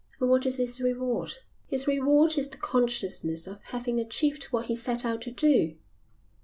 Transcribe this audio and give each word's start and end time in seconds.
"And 0.19 0.27
what 0.31 0.47
is 0.47 0.57
his 0.57 0.81
reward?" 0.81 1.33
"His 1.67 1.85
reward 1.85 2.35
is 2.35 2.49
the 2.49 2.57
consciousness 2.57 3.45
of 3.45 3.61
having 3.65 3.99
achieved 3.99 4.45
what 4.45 4.65
he 4.65 4.73
set 4.73 5.05
out 5.05 5.21
to 5.21 5.31
do." 5.31 5.75